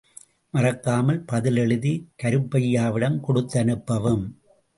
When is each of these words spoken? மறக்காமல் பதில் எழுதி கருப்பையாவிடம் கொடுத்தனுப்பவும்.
மறக்காமல் 0.53 1.19
பதில் 1.23 1.55
எழுதி 1.55 1.91
கருப்பையாவிடம் 2.23 3.19
கொடுத்தனுப்பவும். 3.27 4.25